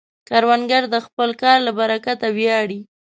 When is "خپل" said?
1.05-1.29